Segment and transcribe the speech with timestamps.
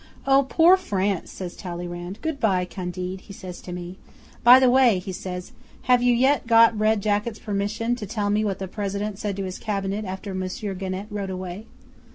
[0.25, 0.47] '"Oh!
[0.49, 2.17] poor France!" says Talleyrand.
[2.23, 3.97] "Good bye, Candide," he says to me.
[4.43, 5.51] "By the way," he says,
[5.83, 9.43] "have you yet got Red Jacket's permission to tell me what the President said to
[9.43, 11.67] his Cabinet after Monsieur Genet rode away?"